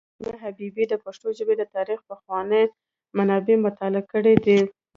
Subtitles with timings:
[0.21, 2.63] علامه حبیبي د پښتو ژبې د تاریخ پخواني
[3.17, 4.59] منابع مطالعه کړي دي.